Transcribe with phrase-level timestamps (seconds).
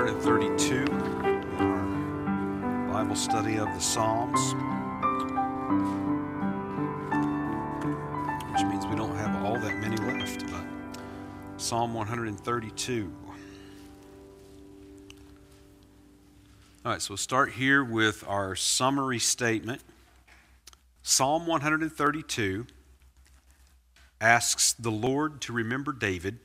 [0.00, 0.86] Psalm 132,
[1.58, 4.54] our Bible study of the Psalms,
[8.50, 10.64] which means we don't have all that many left, but
[11.58, 13.12] Psalm 132.
[16.82, 19.82] All right, so we'll start here with our summary statement.
[21.02, 22.64] Psalm 132
[24.18, 26.38] asks the Lord to remember David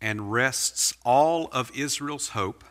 [0.00, 2.64] and rests all of Israel's hope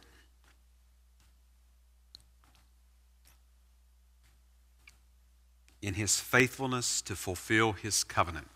[5.81, 8.47] in his faithfulness to fulfill his covenant.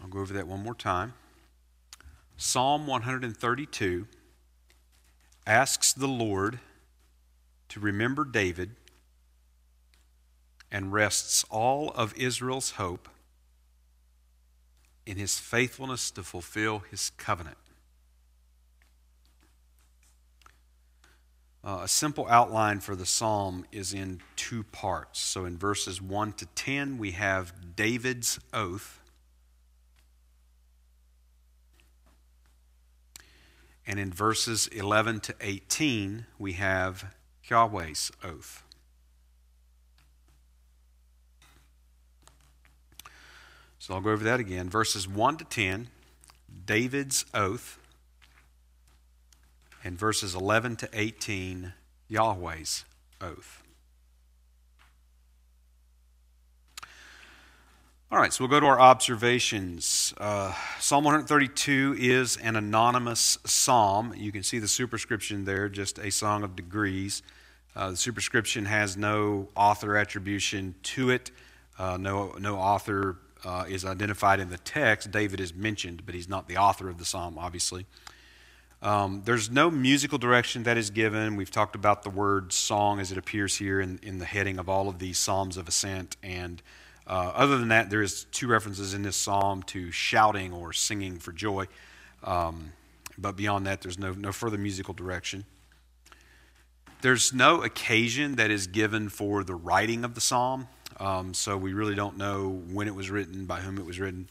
[0.00, 1.14] I'll go over that one more time.
[2.36, 4.06] Psalm 132
[5.46, 6.58] asks the Lord
[7.70, 8.76] to remember David
[10.76, 13.08] and rests all of Israel's hope
[15.06, 17.56] in his faithfulness to fulfill his covenant.
[21.64, 25.18] Uh, a simple outline for the psalm is in two parts.
[25.18, 29.00] So in verses 1 to 10, we have David's oath.
[33.86, 37.14] And in verses 11 to 18, we have
[37.48, 38.65] Yahweh's oath.
[43.86, 44.68] So I'll go over that again.
[44.68, 45.90] Verses 1 to 10,
[46.64, 47.78] David's oath.
[49.84, 51.72] And verses 11 to 18,
[52.08, 52.84] Yahweh's
[53.20, 53.62] oath.
[58.10, 60.12] All right, so we'll go to our observations.
[60.18, 64.12] Uh, psalm 132 is an anonymous psalm.
[64.16, 67.22] You can see the superscription there, just a song of degrees.
[67.76, 71.30] Uh, the superscription has no author attribution to it,
[71.78, 75.10] uh, no, no author uh, is identified in the text.
[75.10, 77.86] David is mentioned, but he's not the author of the psalm, obviously.
[78.82, 81.36] Um, there's no musical direction that is given.
[81.36, 84.68] We've talked about the word song as it appears here in, in the heading of
[84.68, 86.16] all of these Psalms of Ascent.
[86.22, 86.62] And
[87.06, 91.18] uh, other than that, there is two references in this psalm to shouting or singing
[91.18, 91.66] for joy.
[92.22, 92.72] Um,
[93.16, 95.46] but beyond that, there's no, no further musical direction.
[97.00, 100.68] There's no occasion that is given for the writing of the psalm.
[100.98, 104.28] Um, so we really don't know when it was written, by whom it was written.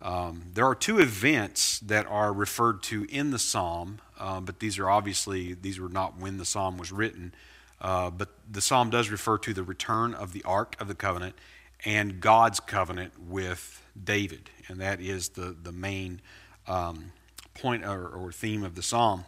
[0.00, 4.78] Um, there are two events that are referred to in the psalm, um, but these
[4.78, 7.34] are obviously these were not when the psalm was written.
[7.80, 11.36] Uh, but the psalm does refer to the return of the ark of the covenant
[11.84, 16.20] and God's covenant with David, and that is the the main
[16.66, 17.12] um,
[17.54, 19.24] point or, or theme of the psalm.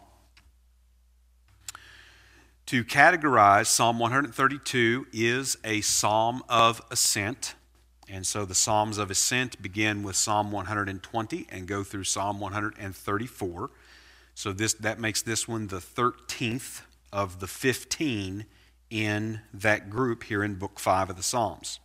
[2.71, 7.55] To categorize, Psalm 132 is a psalm of ascent.
[8.07, 13.71] And so the Psalms of Ascent begin with Psalm 120 and go through Psalm 134.
[14.35, 18.45] So this, that makes this one the 13th of the 15
[18.89, 21.81] in that group here in Book 5 of the Psalms.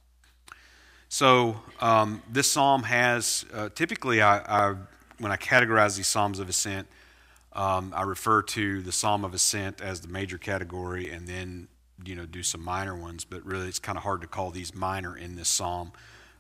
[1.09, 4.77] So um, this psalm has, uh, typically, I, I,
[5.19, 6.87] when I categorize these Psalms of Ascent,
[7.57, 11.69] um, I refer to the Psalm of Ascent as the major category and then
[12.05, 14.75] you know do some minor ones, but really it's kind of hard to call these
[14.75, 15.93] minor in this psalm.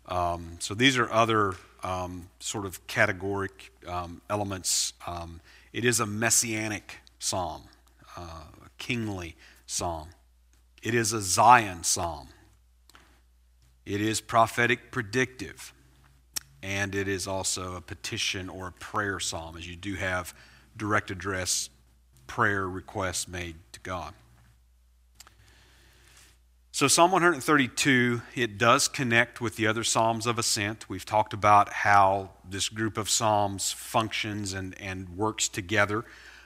[0.08, 4.92] Um, so these are other um, sort of categoric um, elements.
[5.06, 5.40] Um,
[5.72, 7.62] it is a messianic psalm,
[8.16, 10.10] uh, a kingly psalm.
[10.82, 12.28] It is a Zion psalm.
[13.86, 15.72] It is prophetic predictive.
[16.62, 20.34] And it is also a petition or a prayer psalm, as you do have
[20.76, 21.70] direct address
[22.26, 24.14] prayer requests made to God.
[26.72, 30.90] So, Psalm 132, it does connect with the other Psalms of Ascent.
[30.90, 36.04] We've talked about how this group of Psalms functions and, and works together.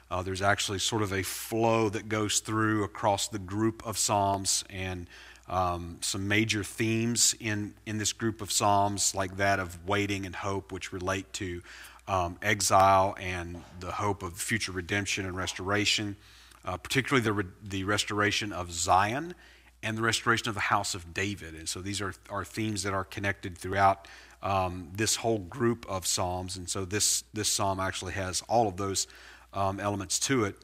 [0.08, 4.62] Uh, there's actually sort of a flow that goes through across the group of Psalms
[4.70, 5.08] and
[5.48, 10.36] um, some major themes in, in this group of Psalms, like that of waiting and
[10.36, 11.60] hope, which relate to
[12.08, 16.16] um, exile and the hope of future redemption and restoration,
[16.64, 19.34] uh, particularly the, re- the restoration of Zion
[19.82, 21.54] and the restoration of the house of David.
[21.54, 24.08] And so these are, are themes that are connected throughout
[24.42, 26.56] um, this whole group of Psalms.
[26.56, 29.06] And so this, this psalm actually has all of those
[29.52, 30.56] um, elements to it.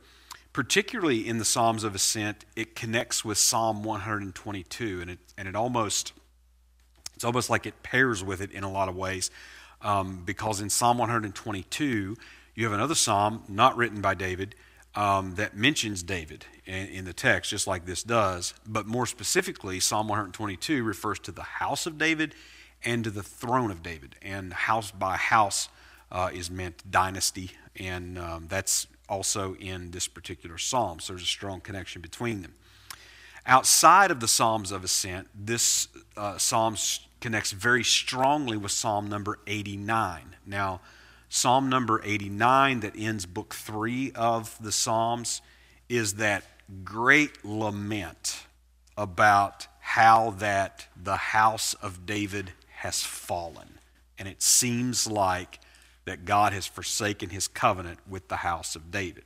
[0.52, 5.54] Particularly in the Psalms of Ascent, it connects with Psalm 122, and it, and it
[5.54, 6.14] almost,
[7.14, 9.30] it's almost like it pairs with it in a lot of ways
[9.82, 12.16] um, because in Psalm 122,
[12.54, 14.54] you have another psalm not written by David,
[14.96, 18.54] um, that mentions David in, in, the text, just like this does.
[18.66, 22.34] But more specifically, Psalm 122 refers to the house of David
[22.82, 24.16] and to the throne of David.
[24.22, 25.68] And house by house
[26.10, 30.98] uh, is meant dynasty, and um, that's also in this particular psalm.
[30.98, 32.54] So there's a strong connection between them.
[33.44, 36.76] Outside of the Psalms of Ascent, this uh, psalm
[37.26, 40.36] connects very strongly with Psalm number 89.
[40.46, 40.80] Now,
[41.28, 45.42] Psalm number 89, that ends book three of the Psalms,
[45.88, 46.44] is that
[46.84, 48.44] great lament
[48.96, 53.80] about how that the house of David has fallen.
[54.20, 55.58] And it seems like
[56.04, 59.24] that God has forsaken his covenant with the house of David.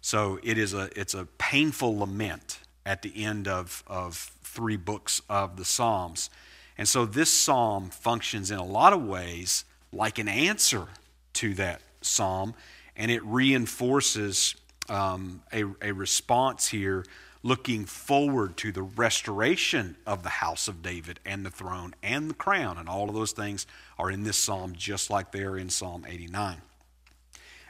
[0.00, 5.22] So it is a, it's a painful lament at the end of, of three books
[5.28, 6.30] of the Psalms.
[6.78, 10.86] And so this psalm functions in a lot of ways like an answer
[11.34, 12.54] to that psalm,
[12.96, 14.54] and it reinforces
[14.88, 17.04] um, a, a response here
[17.42, 22.34] looking forward to the restoration of the house of David and the throne and the
[22.34, 22.78] crown.
[22.78, 23.66] And all of those things
[23.98, 26.58] are in this psalm, just like they are in Psalm 89.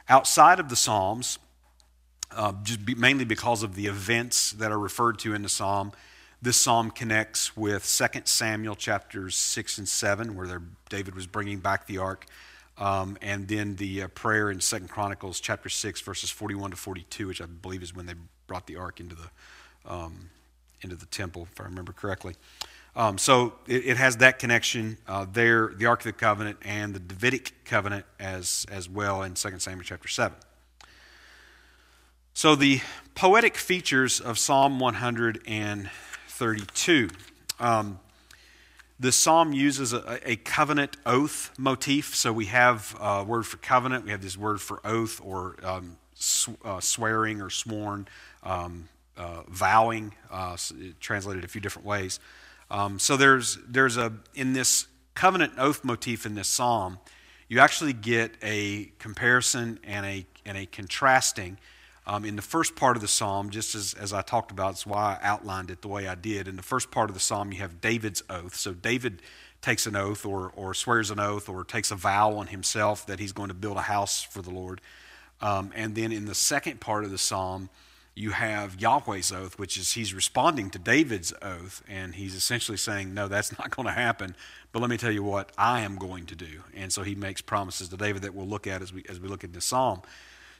[0.09, 1.39] Outside of the Psalms,
[2.31, 5.91] uh, just be, mainly because of the events that are referred to in the psalm.
[6.43, 11.87] This psalm connects with 2 Samuel chapters 6 and 7, where David was bringing back
[11.87, 12.25] the ark,
[12.77, 17.27] um, and then the uh, prayer in 2 Chronicles chapter 6, verses 41 to 42,
[17.27, 19.29] which I believe is when they brought the ark into the,
[19.89, 20.31] um,
[20.81, 22.35] into the temple, if I remember correctly.
[22.93, 26.93] Um, so it, it, has that connection uh, there, the Ark of the Covenant and
[26.93, 30.35] the Davidic covenant as, as well in 2 Samuel chapter 7.
[32.35, 32.81] So, the
[33.13, 34.79] poetic features of Psalm
[36.39, 37.09] 132.
[37.59, 37.99] Um,
[38.99, 42.15] the psalm uses a, a, covenant oath motif.
[42.15, 45.97] So, we have a word for covenant, we have this word for oath or um,
[46.15, 48.07] sw- uh, swearing or sworn,
[48.41, 50.57] um, uh, vowing, uh,
[50.99, 52.19] translated a few different ways.
[52.71, 56.97] Um, so, there's, there's a, in this covenant oath motif in this psalm,
[57.47, 61.59] you actually get a comparison and a, and a contrasting
[62.05, 64.85] um, in the first part of the psalm, just as, as I talked about, it's
[64.85, 66.47] why I outlined it the way I did.
[66.47, 68.55] In the first part of the psalm, you have David's oath.
[68.55, 69.21] So David
[69.61, 73.19] takes an oath or, or swears an oath or takes a vow on himself that
[73.19, 74.81] he's going to build a house for the Lord.
[75.41, 77.69] Um, and then in the second part of the psalm,
[78.15, 83.13] you have Yahweh's oath, which is he's responding to David's oath, and he's essentially saying,
[83.13, 84.35] No, that's not going to happen.
[84.71, 86.63] But let me tell you what I am going to do.
[86.75, 89.27] And so he makes promises to David that we'll look at as we, as we
[89.27, 90.01] look at this psalm.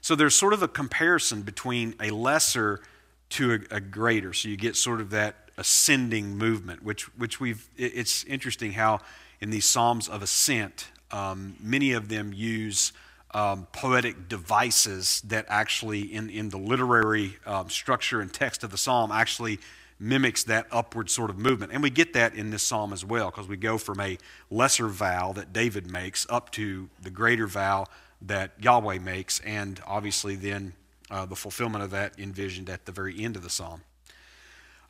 [0.03, 2.81] So there's sort of a comparison between a lesser
[3.29, 4.33] to a, a greater.
[4.33, 8.99] So you get sort of that ascending movement, which, which we've, it's interesting how
[9.39, 12.91] in these Psalms of Ascent, um, many of them use
[13.31, 18.77] um, poetic devices that actually, in, in the literary um, structure and text of the
[18.77, 19.57] psalm, actually
[19.99, 21.71] mimics that upward sort of movement.
[21.71, 24.17] And we get that in this psalm as well, because we go from a
[24.51, 27.85] lesser vow that David makes up to the greater vow
[28.23, 30.73] that Yahweh makes, and obviously then
[31.11, 33.81] uh, the fulfillment of that envisioned at the very end of the psalm.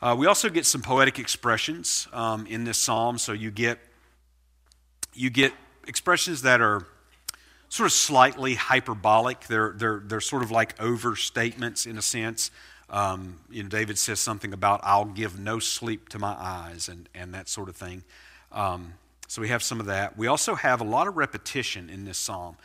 [0.01, 3.17] Uh, we also get some poetic expressions um, in this psalm.
[3.17, 3.79] So you get
[5.13, 5.53] you get
[5.87, 6.85] expressions that are
[7.69, 9.47] sort of slightly hyperbolic.
[9.47, 12.51] They're they're they're sort of like overstatements in a sense.
[12.89, 17.07] Um, you know, David says something about "I'll give no sleep to my eyes" and
[17.15, 18.03] and that sort of thing.
[18.51, 18.95] Um,
[19.27, 20.17] so we have some of that.
[20.17, 22.57] We also have a lot of repetition in this psalm.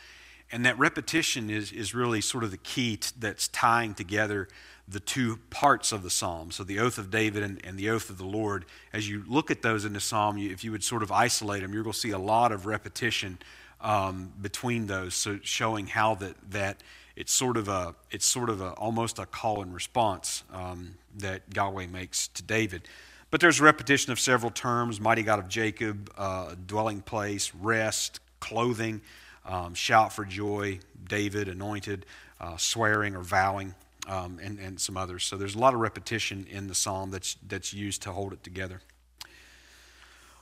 [0.51, 4.47] And that repetition is, is really sort of the key t- that's tying together
[4.87, 6.49] the two parts of the psalm.
[6.49, 8.65] So the oath of David and, and the oath of the Lord.
[8.91, 11.61] As you look at those in the psalm, you, if you would sort of isolate
[11.61, 13.37] them, you're going to see a lot of repetition
[13.81, 16.83] um, between those, so showing how that, that
[17.15, 21.43] it's sort of a it's sort of a, almost a call and response um, that
[21.53, 22.83] Yahweh makes to David.
[23.31, 29.01] But there's repetition of several terms: mighty God of Jacob, uh, dwelling place, rest, clothing
[29.49, 32.05] um, shout for joy, David, anointed,
[32.39, 33.73] uh, swearing or vowing,
[34.07, 35.25] um, and, and some others.
[35.25, 38.43] So there's a lot of repetition in the psalm that's, that's used to hold it
[38.43, 38.81] together.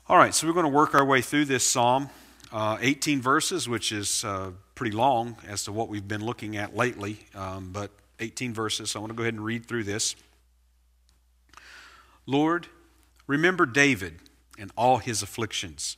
[0.09, 2.09] All right, so we're going to work our way through this psalm.
[2.51, 6.75] Uh, 18 verses, which is uh, pretty long as to what we've been looking at
[6.75, 8.91] lately, um, but 18 verses.
[8.91, 10.15] So I want to go ahead and read through this.
[12.25, 12.67] Lord,
[13.25, 14.19] remember David
[14.57, 15.97] and all his afflictions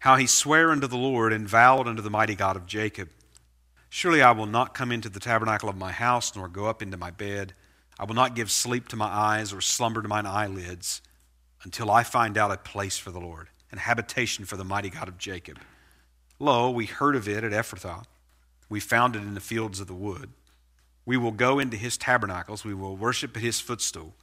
[0.00, 3.08] how he sware unto the Lord and vowed unto the mighty God of Jacob
[3.90, 6.96] Surely I will not come into the tabernacle of my house, nor go up into
[6.96, 7.54] my bed.
[7.98, 11.00] I will not give sleep to my eyes, or slumber to mine eyelids,
[11.62, 15.08] until I find out a place for the Lord, and habitation for the mighty God
[15.08, 15.58] of Jacob.
[16.38, 18.04] Lo, we heard of it at Ephrathah.
[18.68, 20.30] We found it in the fields of the wood.
[21.06, 24.14] We will go into his tabernacles, we will worship at his footstool.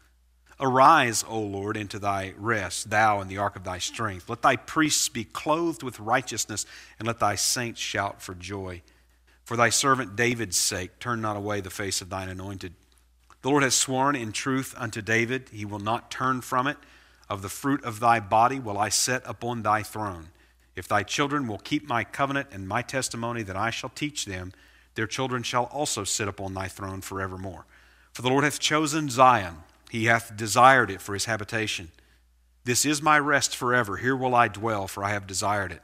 [0.60, 4.30] Arise, O Lord, into thy rest, thou and the ark of thy strength.
[4.30, 6.66] Let thy priests be clothed with righteousness,
[6.98, 8.82] and let thy saints shout for joy.
[9.44, 12.74] For thy servant David's sake, turn not away the face of thine anointed.
[13.42, 16.78] The Lord has sworn in truth unto David, he will not turn from it.
[17.30, 20.30] Of the fruit of thy body will I set upon thy throne.
[20.76, 24.52] If thy children will keep my covenant and my testimony that I shall teach them,
[24.96, 27.66] their children shall also sit upon thy throne forevermore.
[28.14, 29.58] For the Lord hath chosen Zion,
[29.96, 31.90] he hath desired it for his habitation.
[32.66, 33.96] This is my rest forever.
[33.96, 35.82] Here will I dwell, for I have desired it.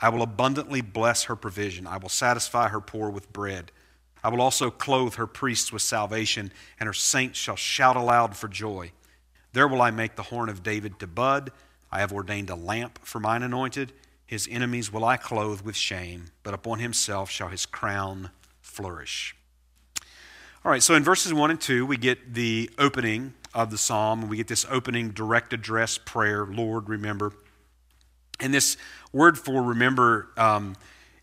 [0.00, 1.84] I will abundantly bless her provision.
[1.84, 3.72] I will satisfy her poor with bread.
[4.22, 8.46] I will also clothe her priests with salvation, and her saints shall shout aloud for
[8.46, 8.92] joy.
[9.52, 11.50] There will I make the horn of David to bud.
[11.90, 13.92] I have ordained a lamp for mine anointed.
[14.24, 18.30] His enemies will I clothe with shame, but upon himself shall his crown
[18.60, 19.34] flourish.
[20.64, 24.28] All right, so in verses 1 and 2, we get the opening of the psalm.
[24.28, 27.32] We get this opening direct address prayer Lord, remember.
[28.38, 28.76] And this
[29.12, 30.76] word for remember, um,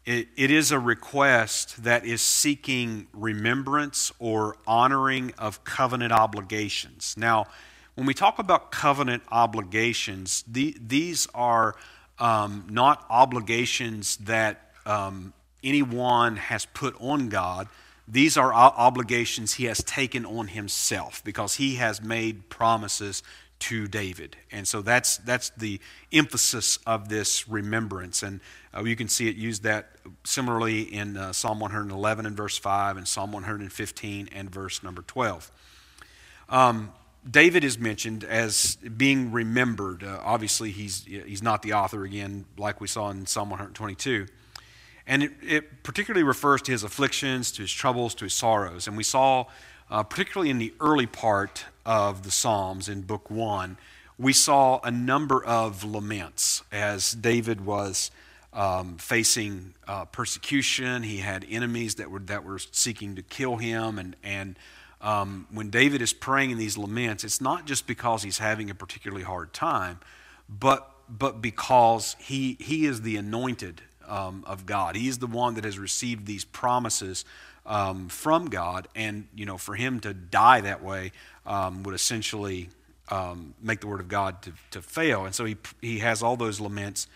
[0.05, 7.15] it, it is a request that is seeking remembrance or honoring of covenant obligations.
[7.17, 7.47] Now,
[7.95, 11.75] when we talk about covenant obligations, the, these are
[12.19, 17.67] um, not obligations that um, anyone has put on God.
[18.07, 23.21] These are obligations he has taken on himself because he has made promises
[23.59, 24.37] to David.
[24.51, 25.79] And so that's, that's the
[26.13, 28.23] emphasis of this remembrance.
[28.23, 28.39] And
[28.75, 29.89] uh, you can see it used that
[30.23, 35.51] similarly in uh, Psalm 111 and verse 5 and Psalm 115 and verse number 12.
[36.49, 36.93] Um,
[37.29, 40.03] David is mentioned as being remembered.
[40.03, 44.27] Uh, obviously, he's, he's not the author again, like we saw in Psalm 122.
[45.07, 48.87] And it, it particularly refers to his afflictions, to his troubles, to his sorrows.
[48.87, 49.45] And we saw,
[49.89, 53.77] uh, particularly in the early part of the Psalms in Book 1,
[54.19, 58.11] we saw a number of laments as David was
[58.51, 61.03] um, facing uh, persecution.
[61.03, 64.57] He had enemies that were, that were seeking to kill him, and, and
[64.99, 68.75] um, when David is praying in these laments, it's not just because he's having a
[68.75, 69.99] particularly hard time,
[70.49, 74.95] but, but because he, he is the anointed um, of God.
[74.95, 77.25] He is the one that has received these promises
[77.65, 81.11] um, from God, and you know, for him to die that way
[81.45, 82.69] um, would essentially
[83.09, 85.25] um, make the word of God to, to fail.
[85.25, 87.07] And so he, he has all those laments.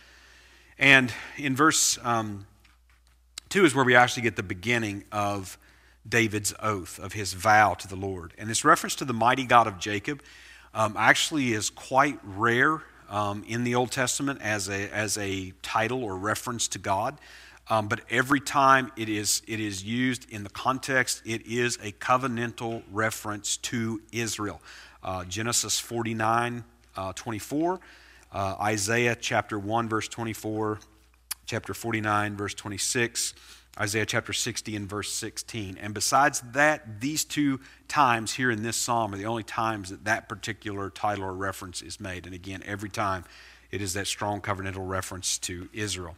[0.77, 2.45] And in verse um,
[3.49, 5.57] 2 is where we actually get the beginning of
[6.07, 8.33] David's oath, of his vow to the Lord.
[8.37, 10.23] And this reference to the mighty God of Jacob
[10.73, 16.03] um, actually is quite rare um, in the Old Testament as a, as a title
[16.03, 17.19] or reference to God.
[17.69, 21.91] Um, but every time it is, it is used in the context, it is a
[21.91, 24.61] covenantal reference to Israel.
[25.03, 26.63] Uh, Genesis 49
[26.95, 27.79] uh, 24,
[28.33, 30.79] uh, Isaiah chapter 1, verse 24,
[31.45, 33.33] chapter 49, verse 26.
[33.79, 35.77] Isaiah chapter 60 and verse 16.
[35.79, 40.05] And besides that, these two times here in this psalm are the only times that
[40.05, 42.25] that particular title or reference is made.
[42.25, 43.23] And again, every time
[43.71, 46.15] it is that strong covenantal reference to Israel.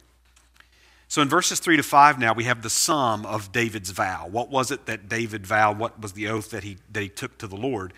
[1.06, 4.26] So in verses 3 to 5 now, we have the sum of David's vow.
[4.28, 5.78] What was it that David vowed?
[5.78, 7.92] What was the oath that he, that he took to the Lord?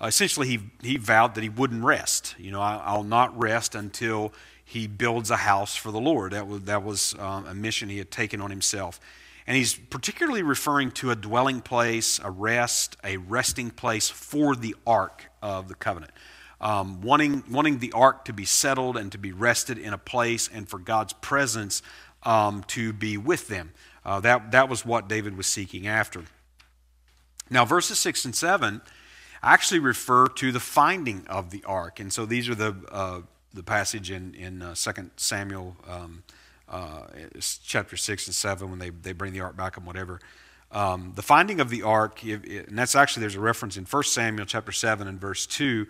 [0.00, 2.34] Uh, essentially, he, he vowed that he wouldn't rest.
[2.38, 4.32] You know, I, I'll not rest until
[4.64, 6.32] he builds a house for the Lord.
[6.32, 9.00] That was, that was um, a mission he had taken on himself.
[9.46, 14.76] And he's particularly referring to a dwelling place, a rest, a resting place for the
[14.86, 16.12] ark of the covenant.
[16.60, 20.48] Um, wanting, wanting the ark to be settled and to be rested in a place
[20.52, 21.82] and for God's presence
[22.22, 23.72] um, to be with them.
[24.04, 26.22] Uh, that, that was what David was seeking after.
[27.50, 28.80] Now, verses 6 and 7
[29.42, 31.98] actually refer to the finding of the ark.
[31.98, 33.20] And so these are the uh,
[33.54, 36.22] the passage in, in uh, 2 Samuel um,
[36.68, 37.02] uh,
[37.64, 40.20] chapter 6 and 7 when they, they bring the ark back and whatever.
[40.70, 44.46] Um, the finding of the ark, and that's actually, there's a reference in 1 Samuel
[44.46, 45.86] chapter 7 and verse 2.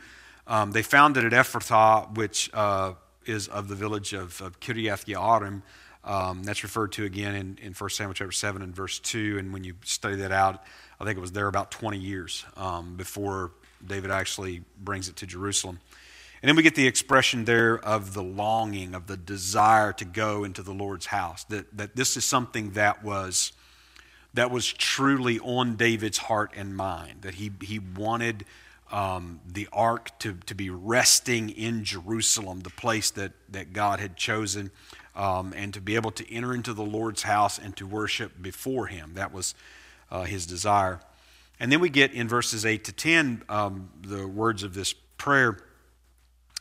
[0.49, 5.07] Um, they found it at Ephrathah, which uh, is of the village of, of Kiriath
[5.07, 5.63] Yearim.
[6.05, 9.39] Um, that's referred to again in, in 1 Samuel chapter 7 and verse 2.
[9.39, 10.65] And when you study that out,
[11.01, 13.53] I think it was there about 20 years um, before
[13.87, 15.79] David actually brings it to Jerusalem.
[16.43, 20.43] And then we get the expression there of the longing, of the desire to go
[20.43, 21.45] into the Lord's house.
[21.45, 23.53] That, that this is something that was,
[24.35, 27.23] that was truly on David's heart and mind.
[27.23, 28.45] That he, he wanted
[28.91, 34.17] um, the ark to, to be resting in Jerusalem, the place that, that God had
[34.17, 34.73] chosen,
[35.15, 38.87] um, and to be able to enter into the Lord's house and to worship before
[38.87, 39.13] him.
[39.15, 39.55] That was
[40.11, 40.99] uh, his desire.
[41.61, 45.57] And then we get in verses 8 to 10 um, the words of this prayer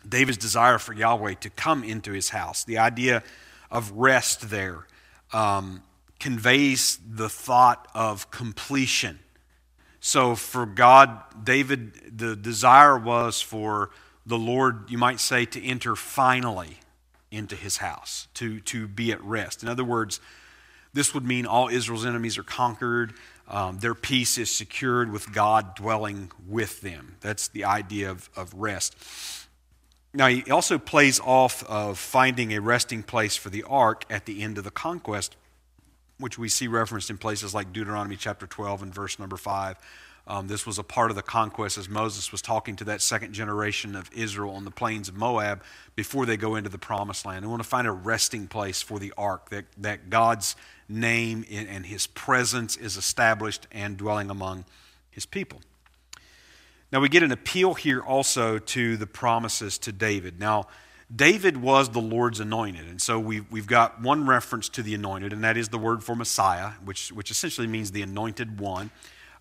[0.07, 2.63] David's desire for Yahweh to come into his house.
[2.63, 3.23] The idea
[3.69, 4.87] of rest there
[5.33, 5.83] um,
[6.19, 9.19] conveys the thought of completion.
[9.99, 13.91] So for God, David, the desire was for
[14.25, 16.79] the Lord, you might say, to enter finally
[17.29, 19.63] into his house, to, to be at rest.
[19.63, 20.19] In other words,
[20.93, 23.13] this would mean all Israel's enemies are conquered.
[23.47, 27.15] Um, their peace is secured with God dwelling with them.
[27.21, 28.95] That's the idea of, of rest.
[30.13, 34.41] Now, he also plays off of finding a resting place for the ark at the
[34.41, 35.37] end of the conquest,
[36.17, 39.77] which we see referenced in places like Deuteronomy chapter 12 and verse number 5.
[40.27, 43.33] Um, this was a part of the conquest as Moses was talking to that second
[43.33, 45.63] generation of Israel on the plains of Moab
[45.95, 47.43] before they go into the promised land.
[47.43, 50.55] They want to find a resting place for the ark, that, that God's
[50.87, 54.65] name and his presence is established and dwelling among
[55.09, 55.61] his people.
[56.91, 60.39] Now, we get an appeal here also to the promises to David.
[60.39, 60.67] Now,
[61.13, 62.87] David was the Lord's anointed.
[62.87, 66.03] And so we've, we've got one reference to the anointed, and that is the word
[66.03, 68.91] for Messiah, which, which essentially means the anointed one.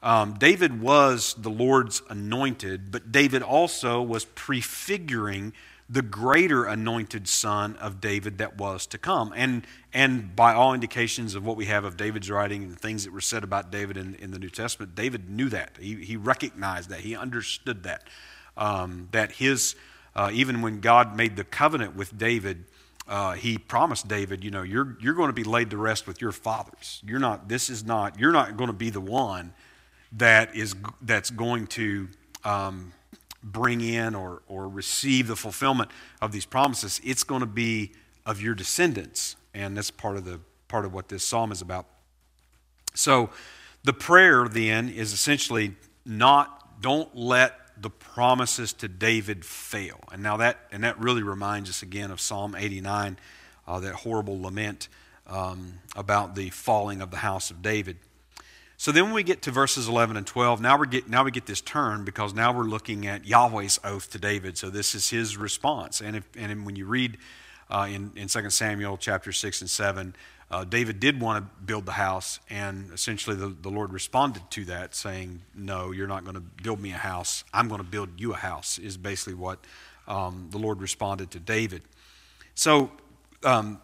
[0.02, 5.52] Um, David was the Lord's anointed, but David also was prefiguring
[5.92, 9.32] the greater anointed son of David that was to come.
[9.34, 13.04] And, and by all indications of what we have of David's writing and the things
[13.04, 15.72] that were said about David in, in the New Testament, David knew that.
[15.80, 17.00] He, he recognized that.
[17.00, 18.04] He understood that.
[18.56, 19.74] Um, that his,
[20.14, 22.66] uh, even when God made the covenant with David,
[23.08, 26.20] uh, he promised David, you know, you're, you're going to be laid to rest with
[26.20, 27.02] your fathers.
[27.04, 29.54] You're not, this is not, you're not going to be the one
[30.12, 32.08] that is, that's going to,
[32.44, 32.92] um,
[33.42, 37.92] bring in or, or receive the fulfillment of these promises, it's going to be
[38.26, 39.36] of your descendants.
[39.54, 41.86] And that's part of, the, part of what this psalm is about.
[42.94, 43.30] So
[43.82, 45.74] the prayer then is essentially
[46.04, 50.00] not, don't let the promises to David fail.
[50.12, 53.18] And now that, and that really reminds us again of Psalm 89,
[53.66, 54.88] uh, that horrible lament
[55.26, 57.96] um, about the falling of the house of David.
[58.80, 61.30] So then when we get to verses 11 and 12, now, we get, now we
[61.30, 64.56] get this turn because now we're looking at Yahweh's oath to David.
[64.56, 66.00] So this is his response.
[66.00, 67.18] And, if, and when you read
[67.68, 70.14] uh, in, in 2 Samuel chapter 6 and 7,
[70.50, 74.64] uh, David did want to build the house, and essentially the, the Lord responded to
[74.64, 77.44] that, saying, No, you're not going to build me a house.
[77.52, 79.58] I'm going to build you a house, is basically what
[80.08, 81.82] um, the Lord responded to David.
[82.54, 82.90] So
[83.44, 83.78] um,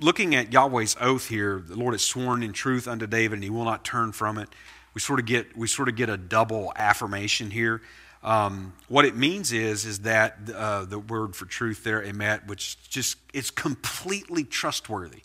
[0.00, 3.50] looking at Yahweh's oath here, the Lord has sworn in truth unto David, and he
[3.50, 4.48] will not turn from it.
[4.94, 7.82] We sort of get we sort of get a double affirmation here.
[8.22, 12.88] Um, what it means is is that uh, the word for truth there, emet, which
[12.88, 15.22] just it's completely trustworthy,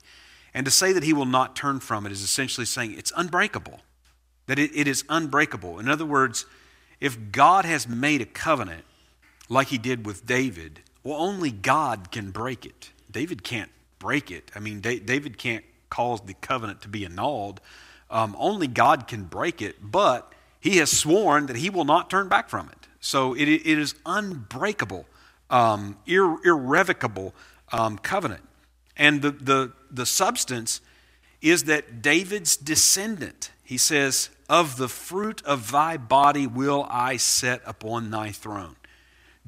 [0.54, 3.80] and to say that he will not turn from it is essentially saying it's unbreakable,
[4.48, 5.80] that it, it is unbreakable.
[5.80, 6.46] In other words,
[7.00, 8.84] if God has made a covenant
[9.48, 12.92] like He did with David, well, only God can break it.
[13.10, 14.52] David can't break it.
[14.56, 17.62] I mean, David can't cause the covenant to be annulled.
[18.10, 22.28] Um, only God can break it, but he has sworn that he will not turn
[22.28, 22.88] back from it.
[23.00, 25.06] So it, it is unbreakable,
[25.50, 27.34] um, ir- irrevocable
[27.72, 28.44] um, covenant.
[28.98, 30.82] And the, the, the substance
[31.42, 37.62] is that David's descendant, he says, of the fruit of thy body will I set
[37.66, 38.76] upon thy throne.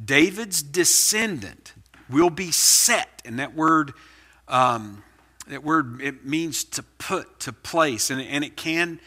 [0.03, 1.73] David's descendant
[2.09, 3.93] will be set, and that word
[4.51, 5.03] um,
[5.47, 8.99] that word it means to put to place, and, and it can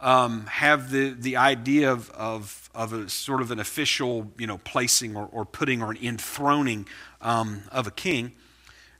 [0.00, 4.58] um, have the, the idea of, of, of a sort of an official you know
[4.58, 6.86] placing or, or putting or an enthroning
[7.20, 8.32] um, of a king.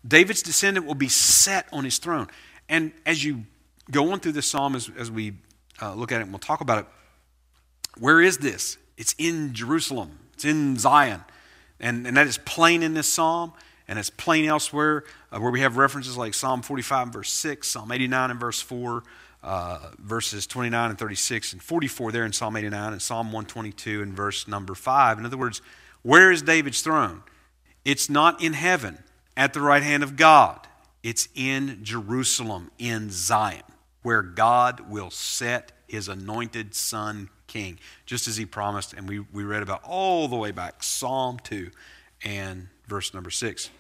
[0.07, 2.27] David's descendant will be set on his throne,
[2.69, 3.45] and as you
[3.91, 5.35] go on through this psalm, as, as we
[5.81, 6.87] uh, look at it, and we'll talk about it.
[7.99, 8.79] Where is this?
[8.97, 10.19] It's in Jerusalem.
[10.35, 11.23] It's in Zion,
[11.79, 13.53] and and that is plain in this psalm
[13.89, 17.93] and it's plain elsewhere uh, where we have references like Psalm 45 verse 6, Psalm
[17.93, 19.03] 89 and verse 4,
[19.43, 24.15] uh, verses 29 and 36, and 44 there in Psalm 89, and Psalm 122 and
[24.15, 25.19] verse number 5.
[25.19, 25.61] In other words,
[26.03, 27.23] where is David's throne?
[27.85, 29.03] It's not in heaven
[29.37, 30.67] at the right hand of God,
[31.03, 33.63] it's in Jerusalem, in Zion,
[34.03, 39.43] where God will set his anointed son king, just as he promised, and we, we
[39.43, 41.71] read about all the way back, Psalm 2
[42.25, 43.71] and verse number 6.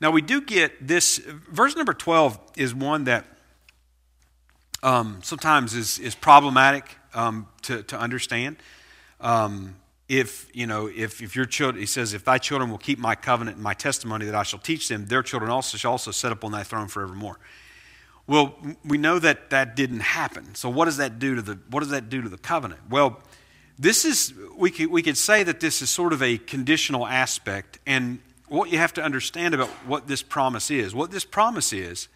[0.00, 3.26] Now, we do get this, verse number 12 is one that
[4.82, 8.56] um, sometimes is, is problematic um, to, to understand.
[9.20, 9.76] Um,
[10.08, 13.14] if, you know, if, if your children, he says, if thy children will keep my
[13.14, 16.32] covenant and my testimony that I shall teach them, their children also shall also set
[16.32, 17.38] up on thy throne forevermore.
[18.26, 20.54] Well, we know that that didn't happen.
[20.54, 22.80] So what does that do to the what does that do to the covenant?
[22.88, 23.20] Well,
[23.80, 27.78] this is we could, we could say that this is sort of a conditional aspect
[27.86, 30.94] and what you have to understand about what this promise is.
[30.94, 32.08] What this promise is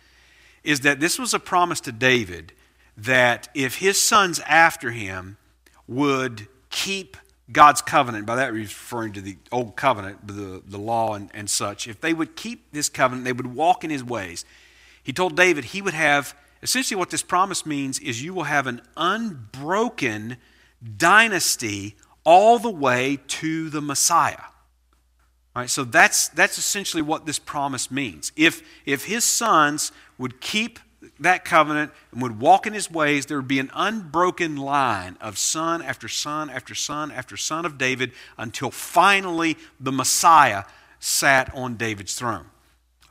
[0.62, 2.52] is that this was a promise to David
[2.98, 5.38] that if his sons after him
[5.88, 7.16] would keep
[7.50, 11.88] God's covenant, by that referring to the old covenant, the, the law and, and such,
[11.88, 14.44] if they would keep this covenant, they would walk in his ways.
[15.02, 18.66] He told David he would have, essentially, what this promise means is you will have
[18.66, 20.36] an unbroken
[20.96, 24.36] dynasty all the way to the Messiah.
[25.54, 28.32] All right, so that's, that's essentially what this promise means.
[28.34, 30.80] If, if his sons would keep
[31.20, 35.38] that covenant and would walk in his ways, there would be an unbroken line of
[35.38, 40.64] son after son after son after son of David until finally the Messiah
[40.98, 42.46] sat on David's throne.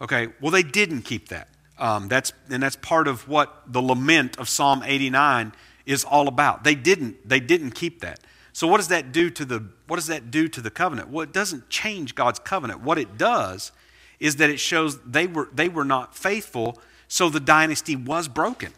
[0.01, 1.47] Okay, well, they didn't keep that.
[1.77, 5.53] Um, that's, and that's part of what the lament of Psalm 89
[5.85, 6.63] is all about.
[6.63, 8.19] They didn't, they didn't keep that.
[8.53, 11.09] So what does that do to the what does that do to the covenant?
[11.09, 12.81] Well, it doesn't change God's covenant.
[12.81, 13.71] What it does
[14.19, 16.79] is that it shows they were they were not faithful
[17.13, 18.73] so the dynasty was broken.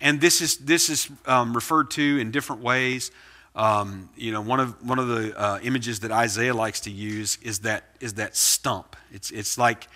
[0.00, 3.10] And this is, this is um, referred to in different ways.
[3.56, 7.38] Um, you know, one of, one of the uh, images that Isaiah likes to use
[7.42, 8.96] is that, is that stump.
[9.10, 9.88] It's, it's like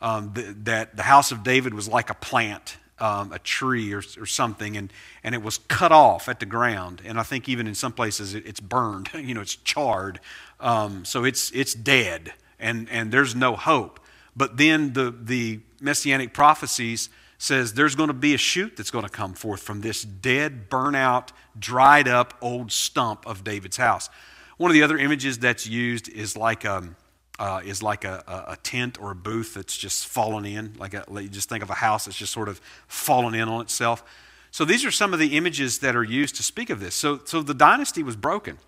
[0.00, 4.02] um, the, that the house of David was like a plant, um, a tree or,
[4.18, 4.92] or something, and,
[5.24, 7.02] and it was cut off at the ground.
[7.04, 10.20] And I think even in some places it, it's burned, you know, it's charred.
[10.60, 14.00] Um, so it's, it's dead, and, and there's no hope.
[14.36, 17.08] But then the, the messianic prophecies
[17.38, 20.68] says there's going to be a shoot that's going to come forth from this dead,
[20.68, 24.10] burnout, dried up old stump of David's house.
[24.58, 26.96] One of the other images that's used is like um,
[27.40, 30.74] uh, is like a, a, tent or a booth that's just fallen in.
[30.78, 33.62] Like a, you just think of a house that's just sort of fallen in on
[33.62, 34.04] itself.
[34.50, 36.94] So these are some of the images that are used to speak of this.
[36.94, 38.58] So, so the dynasty was broken.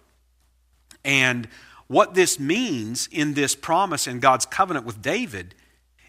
[1.05, 1.49] And
[1.87, 5.55] what this means in this promise and God's covenant with David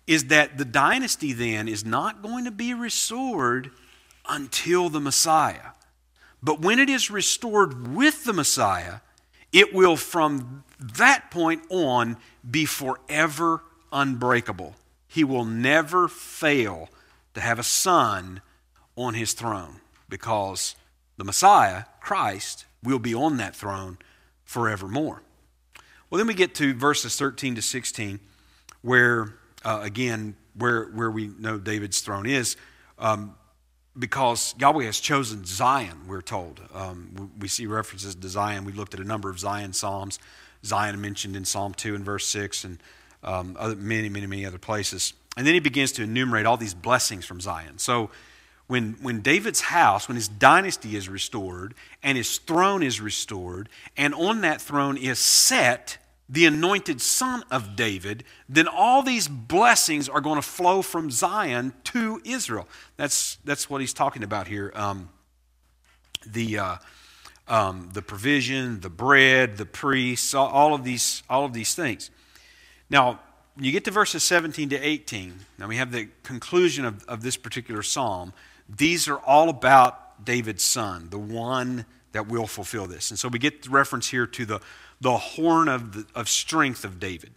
[0.08, 3.72] is that the dynasty then is not going to be restored
[4.30, 5.72] until the Messiah.
[6.42, 9.00] But when it is restored with the Messiah,
[9.52, 10.64] it will from
[10.98, 12.18] that point on
[12.50, 14.76] be forever unbreakable.
[15.08, 16.90] He will never fail
[17.34, 18.42] to have a son
[18.96, 20.76] on his throne because
[21.18, 23.98] the Messiah, Christ, will be on that throne
[24.44, 25.22] forevermore.
[26.10, 28.20] Well, then we get to verses 13 to 16
[28.82, 32.58] where uh, again, where, where we know David's throne is,
[33.00, 33.36] um,
[33.98, 36.62] because Yahweh has chosen Zion, we're told.
[36.74, 38.66] Um, we, see references to Zion.
[38.66, 40.20] We looked at a number of Zion Psalms.
[40.66, 42.84] Zion mentioned in Psalm 2 and verse 6, and
[43.24, 45.14] um, other, many, many, many other places.
[45.36, 47.80] And then he begins to enumerate all these blessings from Zion.
[47.80, 48.10] So
[48.68, 54.14] when, when David's house, when his dynasty is restored, and his throne is restored, and
[54.14, 55.98] on that throne is set
[56.30, 61.74] the anointed son of David, then all these blessings are going to flow from Zion
[61.86, 62.68] to Israel.
[62.96, 64.72] That's, that's what he's talking about here.
[64.74, 65.10] Um,
[66.26, 66.76] the, uh,
[67.48, 72.10] um, the provision, the bread, the priests, all of these, all of these things.
[72.90, 73.20] Now,
[73.60, 75.34] you get to verses 17 to 18.
[75.60, 78.34] Now we have the conclusion of, of this particular psalm.
[78.68, 83.12] These are all about David's son, the one that will fulfill this.
[83.12, 84.62] And so we get the reference here to the
[85.04, 87.32] the horn of, the, of strength of David.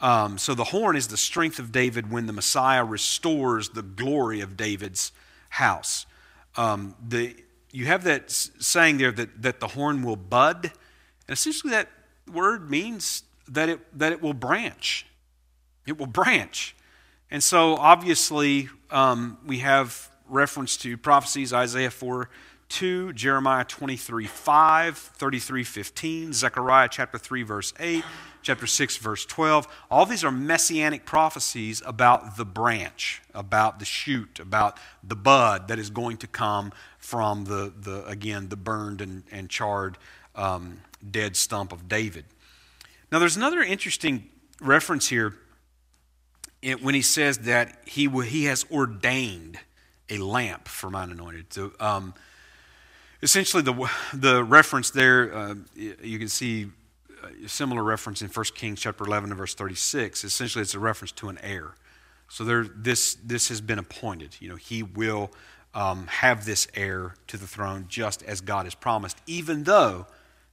[0.00, 4.40] Um, so the horn is the strength of David when the Messiah restores the glory
[4.40, 5.12] of David's
[5.50, 6.06] house.
[6.56, 7.34] Um, the,
[7.72, 10.72] you have that saying there that, that the horn will bud.
[11.28, 11.88] And essentially, that
[12.32, 15.06] word means that it, that it will branch.
[15.86, 16.74] It will branch.
[17.30, 22.28] And so, obviously, um, we have reference to prophecies, Isaiah 4
[22.68, 28.04] 2, Jeremiah 23 5, 33 15, Zechariah chapter 3, verse 8,
[28.42, 29.66] chapter 6, verse 12.
[29.90, 35.78] All these are messianic prophecies about the branch, about the shoot, about the bud that
[35.78, 39.98] is going to come from the, the again, the burned and, and charred
[40.34, 42.24] um, dead stump of David.
[43.10, 44.28] Now, there's another interesting
[44.60, 45.36] reference here
[46.80, 49.58] when he says that he, he has ordained
[50.08, 51.52] a lamp for mine anointed.
[51.52, 52.14] So, um,
[53.22, 56.70] Essentially, the, the reference there, uh, you can see
[57.44, 60.24] a similar reference in 1 Kings chapter 11 and verse 36.
[60.24, 61.74] Essentially, it's a reference to an heir.
[62.28, 64.36] So there, this, this has been appointed.
[64.40, 65.30] You know, he will
[65.74, 70.06] um, have this heir to the throne just as God has promised, even though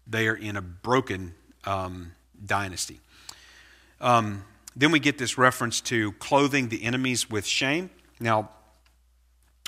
[0.05, 2.13] they are in a broken um,
[2.45, 2.99] dynasty.
[3.99, 4.43] Um,
[4.75, 7.89] then we get this reference to clothing the enemies with shame.
[8.19, 8.49] Now,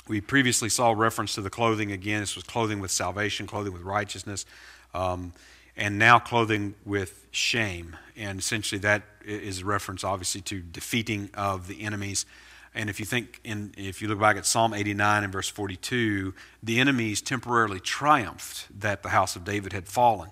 [0.08, 2.20] We previously saw reference to the clothing again.
[2.20, 4.44] This was clothing with salvation, clothing with righteousness,
[4.92, 5.32] um,
[5.80, 7.96] and now clothing with shame.
[8.14, 12.26] And essentially, that is a reference, obviously, to defeating of the enemies.
[12.74, 16.34] And if you think, in, if you look back at Psalm 89 and verse 42,
[16.62, 20.30] the enemies temporarily triumphed that the house of David had fallen.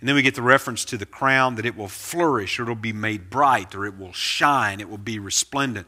[0.00, 2.66] And then we get the reference to the crown that it will flourish, or it
[2.66, 5.86] will be made bright, or it will shine, it will be resplendent.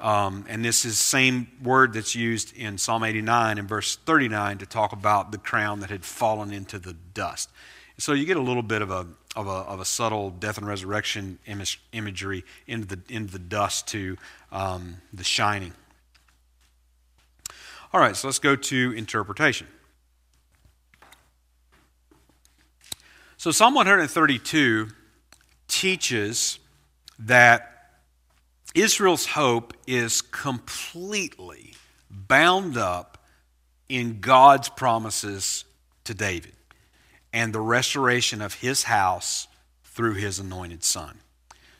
[0.00, 4.56] Um, and this is the same word that's used in Psalm 89 and verse 39
[4.58, 7.50] to talk about the crown that had fallen into the dust.
[8.00, 10.66] So you get a little bit of a, of a, of a subtle death and
[10.66, 14.16] resurrection image, imagery into the, into the dust to
[14.50, 15.74] um, the shining.
[17.92, 19.66] All right, so let's go to interpretation.
[23.36, 24.88] So Psalm 132
[25.68, 26.58] teaches
[27.18, 27.90] that
[28.74, 31.74] Israel's hope is completely
[32.08, 33.18] bound up
[33.90, 35.66] in God's promises
[36.04, 36.54] to David
[37.32, 39.48] and the restoration of his house
[39.84, 41.18] through his anointed son.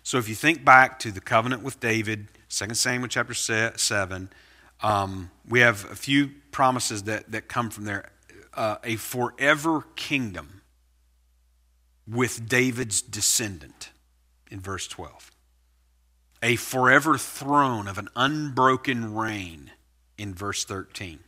[0.02, 4.30] So if you think back to the covenant with David, 2 Samuel chapter 7,
[4.82, 8.10] um, we have a few promises that, that come from there.
[8.54, 10.62] Uh, a forever kingdom
[12.08, 13.90] with David's descendant
[14.50, 15.30] in verse 12.
[16.42, 19.70] A forever throne of an unbroken reign
[20.18, 21.20] in verse 13.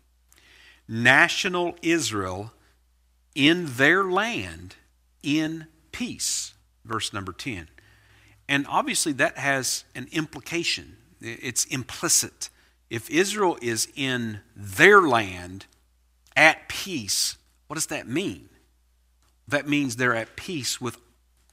[0.88, 2.52] National Israel
[3.35, 4.77] in their land
[5.23, 7.68] in peace, verse number 10.
[8.49, 12.49] And obviously, that has an implication, it's implicit.
[12.90, 15.66] If Israel is in their land
[16.37, 18.49] at peace, what does that mean?
[19.49, 20.99] That means they're at peace with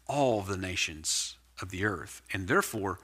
[0.07, 2.21] all the nations of the earth.
[2.33, 2.99] And therefore,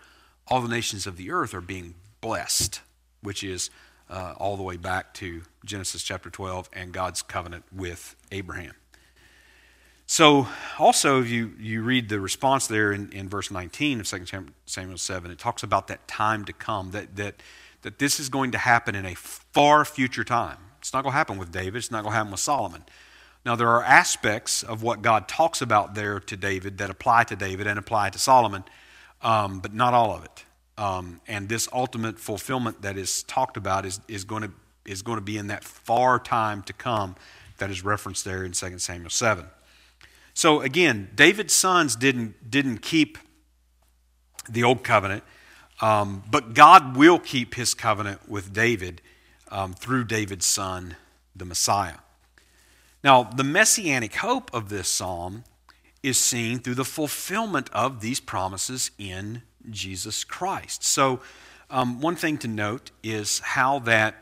[0.48, 2.82] all the nations of the earth are being blessed,
[3.22, 3.70] which is
[4.10, 8.74] uh, all the way back to Genesis chapter 12 and God's covenant with Abraham.
[10.08, 14.26] So, also, if you, you read the response there in, in verse 19 of 2
[14.68, 17.42] Samuel 7, it talks about that time to come, that, that,
[17.82, 20.58] that this is going to happen in a far future time.
[20.80, 22.84] It's not going to happen with David, it's not going to happen with Solomon.
[23.44, 27.36] Now, there are aspects of what God talks about there to David that apply to
[27.36, 28.64] David and apply to Solomon,
[29.24, 30.45] um, but not all of it.
[30.78, 34.52] Um, and this ultimate fulfillment that is talked about is, is, going to,
[34.86, 37.16] is going to be in that far time to come
[37.58, 39.46] that is referenced there in 2 Samuel 7.
[40.34, 43.18] So again, David's sons didn't, didn't keep
[44.50, 45.24] the old covenant,
[45.82, 49.02] um, but God will keep his covenant with David
[49.50, 50.98] um, through David's son,
[51.36, 51.98] the Messiah.
[53.04, 55.44] Now, the messianic hope of this psalm
[56.02, 60.84] is seen through the fulfillment of these promises in Jesus Christ.
[60.84, 61.20] So,
[61.70, 64.16] um, one thing to note is how that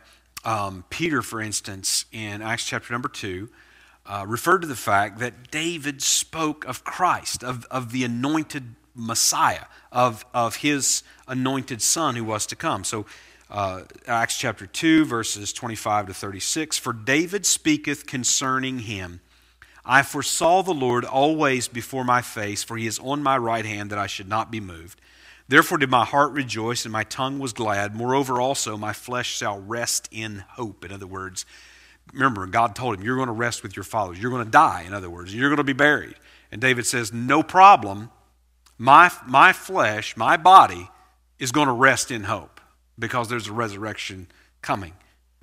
[0.46, 3.50] um, Peter, for instance, in Acts chapter number 2,
[4.06, 9.66] uh, referred to the fact that David spoke of Christ, of, of the anointed Messiah,
[9.92, 12.84] of, of his anointed son who was to come.
[12.84, 13.06] So,
[13.50, 19.22] uh, Acts chapter 2, verses 25 to 36 For David speaketh concerning him.
[19.86, 23.90] I foresaw the Lord always before my face, for he is on my right hand
[23.90, 25.00] that I should not be moved.
[25.48, 27.96] Therefore did my heart rejoice, and my tongue was glad.
[27.96, 30.86] Moreover, also my flesh shall rest in hope.
[30.86, 31.46] In other words,
[32.14, 34.20] remember, God told him, You're going to rest with your fathers.
[34.20, 35.36] You're going to die, in other words.
[35.36, 36.16] You're going to be buried.
[36.52, 38.10] And David says, No problem.
[38.78, 40.90] My, my flesh, my body,
[41.40, 42.60] is going to rest in hope
[42.98, 44.28] because there's a resurrection
[44.62, 44.94] coming.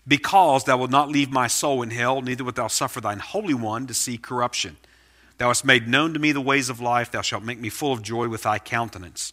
[0.09, 3.55] Because thou wilt not leave my soul in hell, neither wilt thou suffer thine Holy
[3.55, 4.79] One to see corruption.
[5.39, 7.11] Thou hast made known to me the ways of life.
[7.11, 9.33] Thou shalt make me full of joy with thy countenance.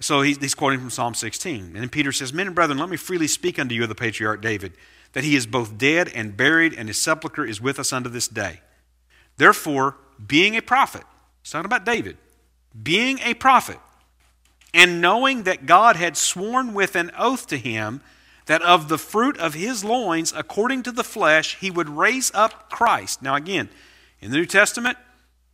[0.00, 1.66] So he's, he's quoting from Psalm 16.
[1.66, 3.94] And then Peter says, Men and brethren, let me freely speak unto you of the
[3.94, 4.74] patriarch David
[5.12, 8.28] that he is both dead and buried, and his sepulchre is with us unto this
[8.28, 8.60] day.
[9.36, 11.04] Therefore, being a prophet,
[11.40, 12.18] it's not about David,
[12.80, 13.78] being a prophet,
[14.74, 18.02] and knowing that God had sworn with an oath to him
[18.46, 22.70] that of the fruit of his loins, according to the flesh, he would raise up
[22.70, 23.22] Christ.
[23.22, 23.68] Now, again,
[24.20, 24.98] in the New Testament,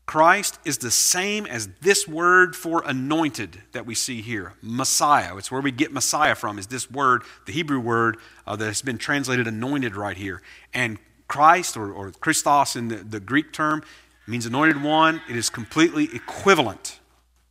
[0.07, 5.37] Christ is the same as this word for anointed that we see here, Messiah.
[5.37, 8.83] It's where we get Messiah from, is this word, the Hebrew word uh, that has
[8.83, 10.43] been translated anointed right here.
[10.75, 13.83] And Christ, or, or Christos in the, the Greek term,
[14.27, 15.23] means anointed one.
[15.29, 17.01] It is completely equivalent.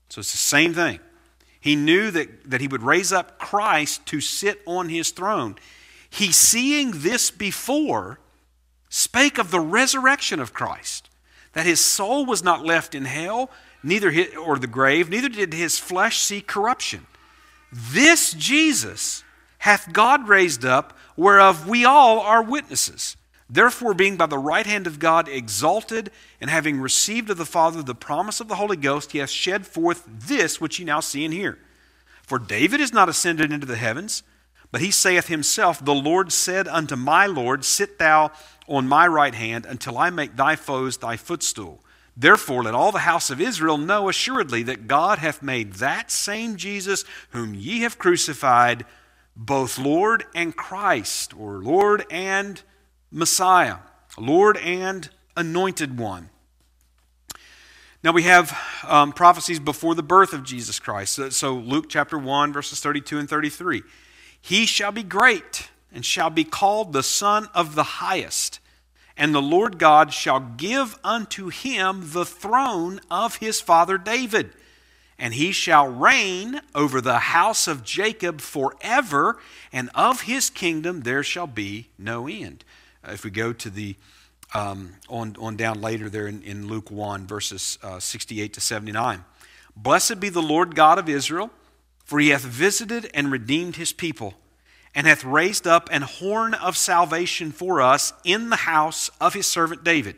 [0.09, 0.99] So it's the same thing.
[1.59, 5.55] He knew that, that he would raise up Christ to sit on his throne.
[6.07, 8.19] He, seeing this before,
[8.89, 11.09] spake of the resurrection of Christ
[11.53, 13.49] that his soul was not left in hell,
[13.81, 17.05] neither his, or the grave, neither did his flesh see corruption.
[17.71, 19.23] This Jesus
[19.59, 23.15] hath God raised up, whereof we all are witnesses.
[23.49, 26.11] Therefore, being by the right hand of God exalted,
[26.41, 29.67] and having received of the Father the promise of the Holy Ghost, he hath shed
[29.67, 31.59] forth this which ye now see and hear.
[32.23, 34.23] For David is not ascended into the heavens,
[34.71, 38.31] but he saith himself, The Lord said unto my Lord, Sit thou
[38.67, 41.83] on my right hand until I make thy foes thy footstool.
[42.15, 46.57] Therefore, let all the house of Israel know assuredly that God hath made that same
[46.57, 48.85] Jesus, whom ye have crucified,
[49.35, 52.61] both Lord and Christ, or Lord and
[53.11, 53.77] Messiah,
[54.17, 56.29] Lord and Anointed One.
[58.03, 61.13] Now we have um, prophecies before the birth of Jesus Christ.
[61.13, 63.81] So, so Luke chapter 1, verses 32 and 33.
[64.39, 68.59] He shall be great and shall be called the Son of the Highest.
[69.15, 74.51] And the Lord God shall give unto him the throne of his father David
[75.23, 79.39] and he shall reign over the house of Jacob forever,
[79.71, 82.65] and of his kingdom there shall be no end.
[83.07, 83.95] Uh, if we go to the
[84.53, 89.23] um, on, on down later there in, in Luke 1, verses uh, 68 to 79.
[89.75, 91.49] Blessed be the Lord God of Israel,
[92.03, 94.35] for he hath visited and redeemed his people,
[94.95, 99.47] and hath raised up an horn of salvation for us in the house of his
[99.47, 100.15] servant David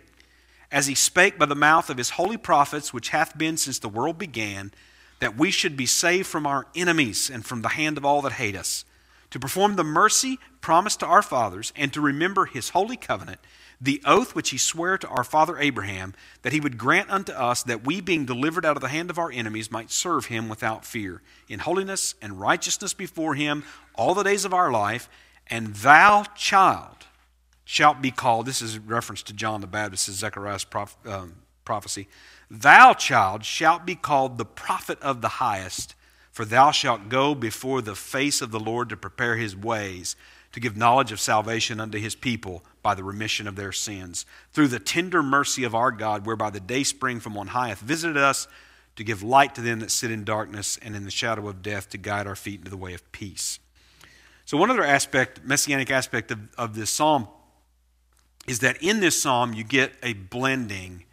[0.72, 3.90] as he spake by the mouth of his holy prophets, which hath been since the
[3.90, 4.74] world began,
[5.20, 8.34] that we should be saved from our enemies and from the hand of all that
[8.34, 8.84] hate us,
[9.32, 13.40] to perform the mercy promised to our fathers, and to remember his holy covenant,
[13.80, 17.64] the oath which he sware to our father Abraham, that he would grant unto us
[17.64, 20.86] that we, being delivered out of the hand of our enemies, might serve him without
[20.86, 23.64] fear, in holiness and righteousness before him
[23.96, 25.10] all the days of our life.
[25.48, 27.06] And thou, child,
[27.66, 31.36] shalt be called, this is reference to John the Baptist, Zechariah's prof, um,
[31.66, 32.08] prophecy.
[32.50, 35.96] Thou, child, shalt be called the prophet of the highest,
[36.32, 40.16] for thou shalt go before the face of the Lord to prepare his ways,
[40.56, 44.70] to give knowledge of salvation unto his people by the remission of their sins, through
[44.70, 48.16] the tender mercy of our God, whereby the day spring from on high hath visited
[48.16, 48.48] us,
[48.96, 51.90] to give light to them that sit in darkness and in the shadow of death,
[51.90, 53.60] to guide our feet into the way of peace.
[54.46, 57.28] So, one other aspect, messianic aspect of, of this psalm
[58.48, 61.04] is that in this psalm you get a blending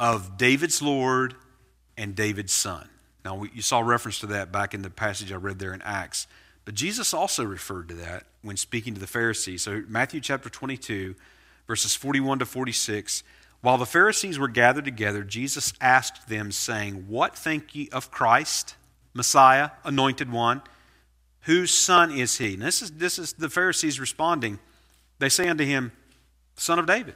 [0.00, 1.36] of David's Lord
[1.96, 2.88] and David's Son.
[3.24, 5.82] Now, we, you saw reference to that back in the passage I read there in
[5.82, 6.26] Acts.
[6.64, 9.62] But Jesus also referred to that when speaking to the Pharisees.
[9.62, 11.14] So, Matthew chapter 22,
[11.66, 13.24] verses 41 to 46.
[13.62, 18.76] While the Pharisees were gathered together, Jesus asked them, saying, What think ye of Christ,
[19.14, 20.62] Messiah, anointed one?
[21.42, 22.54] Whose son is he?
[22.54, 24.58] And this is, this is the Pharisees responding.
[25.18, 25.92] They say unto him,
[26.56, 27.14] son of David.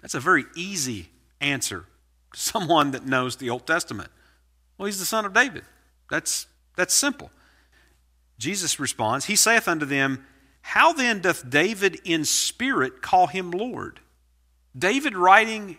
[0.00, 1.08] That's a very easy
[1.40, 1.86] answer
[2.32, 4.10] to someone that knows the Old Testament.
[4.76, 5.64] Well, he's the son of David.
[6.10, 7.30] That's, that's simple.
[8.38, 10.26] Jesus responds, He saith unto them,
[10.62, 14.00] How then doth David in spirit call him Lord?
[14.76, 15.78] David, writing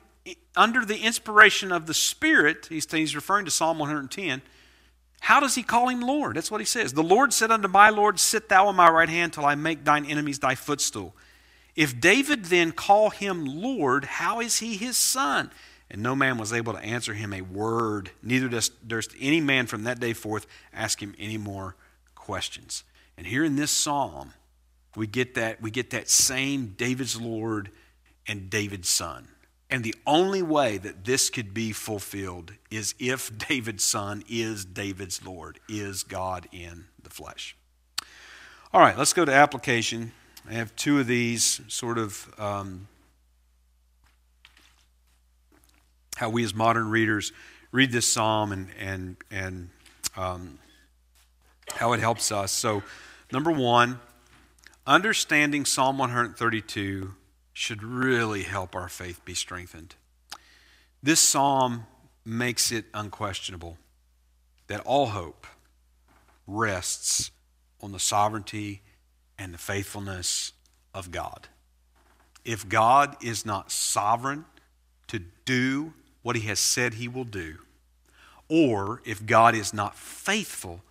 [0.55, 4.41] under the inspiration of the Spirit, he's, referring to Psalm 110.
[5.21, 6.35] How does he call him Lord?
[6.35, 6.93] That's what he says.
[6.93, 9.83] The Lord said unto my Lord, Sit thou on my right hand till I make
[9.83, 11.15] thine enemies thy footstool.
[11.75, 15.51] If David then call him Lord, how is he his son?
[15.89, 18.49] And no man was able to answer him a word, neither
[18.85, 21.75] durst any man from that day forth ask him any more
[22.25, 22.83] questions.
[23.17, 24.33] And here in this psalm,
[24.95, 27.69] we get that, we get that same David's Lord
[28.27, 29.27] and David's son.
[29.69, 35.23] And the only way that this could be fulfilled is if David's son is David's
[35.23, 37.55] Lord, is God in the flesh.
[38.73, 40.11] All right, let's go to application.
[40.49, 42.87] I have two of these sort of um,
[46.17, 47.31] how we as modern readers
[47.71, 49.69] read this psalm and and and
[50.17, 50.59] um,
[51.75, 52.51] how it helps us.
[52.51, 52.83] So,
[53.31, 53.99] number one,
[54.87, 57.13] understanding Psalm 132
[57.53, 59.95] should really help our faith be strengthened.
[61.01, 61.85] This psalm
[62.25, 63.77] makes it unquestionable
[64.67, 65.45] that all hope
[66.47, 67.31] rests
[67.81, 68.81] on the sovereignty
[69.37, 70.53] and the faithfulness
[70.93, 71.47] of God.
[72.43, 74.45] If God is not sovereign
[75.07, 77.57] to do what he has said he will do,
[78.49, 80.81] or if God is not faithful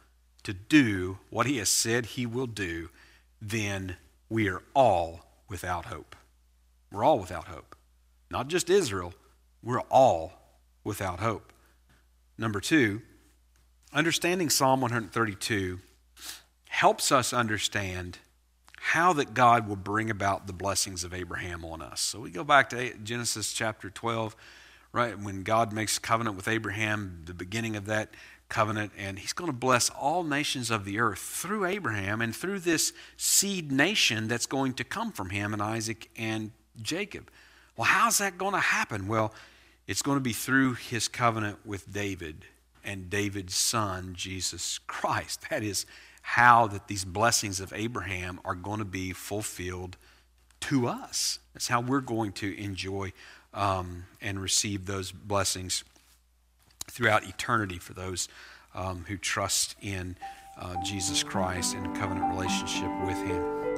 [0.44, 2.90] to do what he has said he will do,
[3.40, 3.96] then
[4.28, 6.16] we are all without hope.
[6.90, 7.76] We're all without hope.
[8.30, 9.14] Not just Israel,
[9.62, 10.32] we're all
[10.84, 11.52] without hope.
[12.38, 13.02] Number two,
[13.92, 15.80] understanding Psalm 132
[16.68, 18.18] helps us understand
[18.80, 22.00] how that God will bring about the blessings of Abraham on us.
[22.00, 24.36] So we go back to Genesis chapter 12,
[24.92, 25.18] right?
[25.18, 28.10] When God makes covenant with Abraham, the beginning of that
[28.54, 32.60] covenant, and he's going to bless all nations of the earth through Abraham and through
[32.60, 37.32] this seed nation that's going to come from him and Isaac and Jacob.
[37.76, 39.08] Well, how's that going to happen?
[39.08, 39.34] Well,
[39.88, 42.44] it's going to be through his covenant with David
[42.84, 45.50] and David's son, Jesus Christ.
[45.50, 45.84] That is
[46.22, 49.96] how that these blessings of Abraham are going to be fulfilled
[50.60, 51.40] to us.
[51.54, 53.12] That's how we're going to enjoy
[53.52, 55.82] um, and receive those blessings
[56.88, 58.28] throughout eternity for those
[58.74, 60.16] um, who trust in
[60.58, 63.73] uh, Jesus Christ and covenant relationship with Him.